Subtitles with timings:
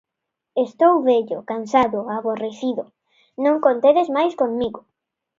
[0.65, 2.83] Estou vello, cansado, aborrecido...
[3.47, 4.79] non contedes máis comigo